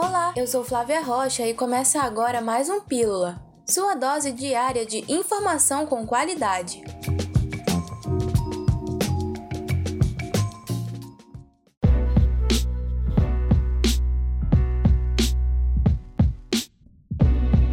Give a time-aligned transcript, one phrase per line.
[0.00, 5.04] Olá, eu sou Flávia Rocha e começa agora mais um Pílula, sua dose diária de
[5.12, 6.84] informação com qualidade.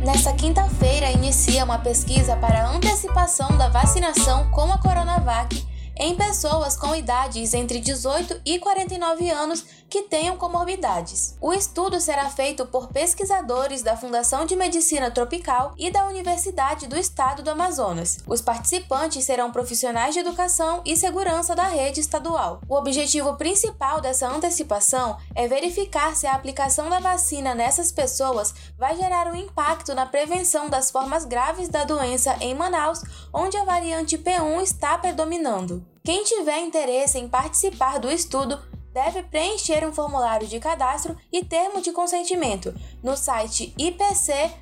[0.04, 5.64] Nesta quinta-feira inicia uma pesquisa para antecipação da vacinação com a Coronavac
[5.98, 11.38] em pessoas com idades entre 18 e 49 anos que tenham comorbidades.
[11.40, 16.98] O estudo será feito por pesquisadores da Fundação de Medicina Tropical e da Universidade do
[16.98, 18.18] Estado do Amazonas.
[18.28, 22.60] Os participantes serão profissionais de educação e segurança da rede estadual.
[22.68, 28.98] O objetivo principal dessa antecipação é verificar se a aplicação da vacina nessas pessoas vai
[28.98, 33.02] gerar um impacto na prevenção das formas graves da doença em Manaus,
[33.34, 35.86] onde a variante P1 está predominando.
[36.04, 38.60] Quem tiver interesse em participar do estudo
[38.96, 44.56] deve preencher um formulário de cadastro e termo de consentimento no site ipccb.org.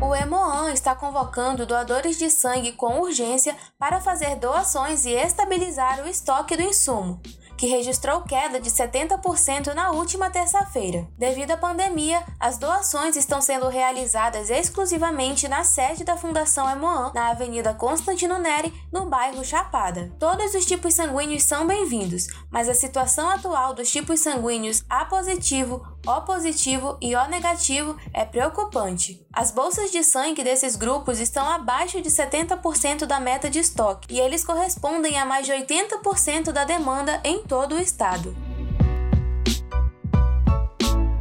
[0.00, 6.08] O Hemoan está convocando doadores de sangue com urgência para fazer doações e estabilizar o
[6.08, 7.20] estoque do insumo
[7.58, 11.08] que registrou queda de 70% na última terça-feira.
[11.18, 17.30] Devido à pandemia, as doações estão sendo realizadas exclusivamente na sede da Fundação Emoan, na
[17.30, 20.12] Avenida Constantino Neri, no bairro Chapada.
[20.20, 25.84] Todos os tipos sanguíneos são bem-vindos, mas a situação atual dos tipos sanguíneos A positivo,
[26.06, 29.24] O positivo e O negativo é preocupante.
[29.32, 34.20] As bolsas de sangue desses grupos estão abaixo de 70% da meta de estoque e
[34.20, 38.47] eles correspondem a mais de 80% da demanda em todo o estado.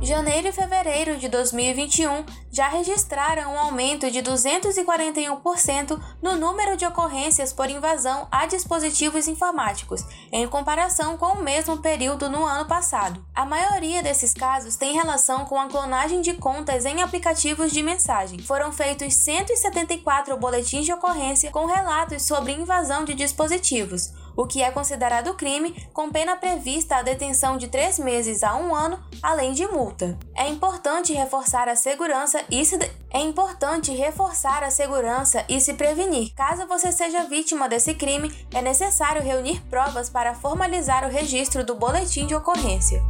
[0.08, 7.52] Janeiro e fevereiro de 2021 já registraram um aumento de 241% no número de ocorrências
[7.52, 13.22] por invasão a dispositivos informáticos, em comparação com o mesmo período no ano passado.
[13.36, 18.40] A maioria desses casos tem relação com a clonagem de contas em aplicativos de mensagem.
[18.40, 24.72] Foram feitos 174 boletins de ocorrência com relatos sobre invasão de dispositivos o que é
[24.72, 29.68] considerado crime, com pena prevista a detenção de três meses a um ano, além de
[29.68, 30.18] multa.
[30.36, 32.78] É importante reforçar a segurança e se
[33.10, 36.34] é importante reforçar a segurança e se prevenir.
[36.36, 41.74] Caso você seja vítima desse crime, é necessário reunir provas para formalizar o registro do
[41.74, 43.02] boletim de ocorrência.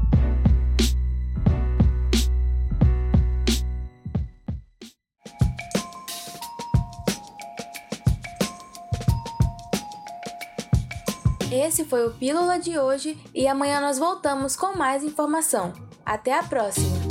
[11.57, 15.73] Esse foi o Pílula de hoje e amanhã nós voltamos com mais informação.
[16.06, 17.06] Até a próxima!